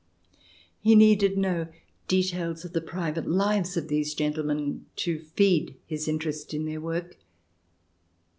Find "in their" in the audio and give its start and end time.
6.55-6.81